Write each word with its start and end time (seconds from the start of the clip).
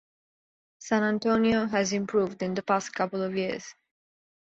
San 0.79 1.03
Antonio 1.03 1.67
has 1.67 1.93
improved 1.93 2.41
in 2.41 2.55
the 2.55 2.63
past 2.63 2.91
couple 2.91 3.21
of 3.21 3.37
years. 3.37 3.75